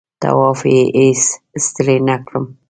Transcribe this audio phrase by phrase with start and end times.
[0.21, 1.21] طواف یې هېڅ
[1.65, 2.45] ستړی نه کړم.